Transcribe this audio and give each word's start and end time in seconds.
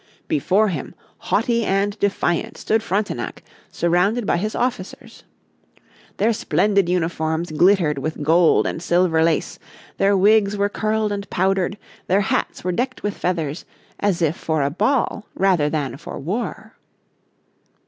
Before 0.27 0.69
him, 0.69 0.95
haughty 1.19 1.63
and 1.63 1.95
defiant, 1.99 2.57
stood 2.57 2.81
Frontenac 2.81 3.43
surrounded 3.71 4.25
by 4.25 4.37
his 4.37 4.55
officers. 4.55 5.25
Their 6.17 6.33
splendid 6.33 6.89
uniforms 6.89 7.51
glittered 7.51 7.99
with 7.99 8.23
gold 8.23 8.65
and 8.65 8.81
silver 8.81 9.23
lace, 9.23 9.59
their 9.97 10.17
wigs 10.17 10.57
were 10.57 10.69
curled 10.69 11.11
and 11.11 11.29
powdered, 11.29 11.77
their 12.07 12.21
hats 12.21 12.63
were 12.63 12.71
decked 12.71 13.03
with 13.03 13.15
feathers, 13.15 13.63
as 13.99 14.23
if 14.23 14.35
for 14.35 14.63
a 14.63 14.71
ball 14.71 15.27
rather 15.35 15.69
than 15.69 15.97
for 15.97 16.17
war. 16.17 16.75